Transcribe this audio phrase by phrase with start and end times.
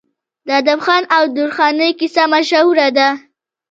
[0.45, 3.09] د ادم خان او درخانۍ کیسه مشهوره ده.